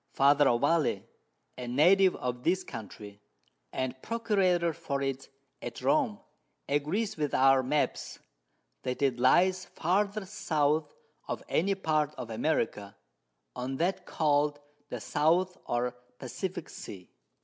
[0.13, 1.03] Father Ovalle,
[1.59, 3.21] a Native of this Country,
[3.71, 5.29] and Procurator for it
[5.61, 6.19] at Rome,
[6.67, 8.17] agrees with our Maps,
[8.81, 10.95] that it lies farthest South
[11.27, 12.97] of any part of America
[13.55, 14.57] on that call'd
[14.89, 17.11] the South or Pacifick Sea.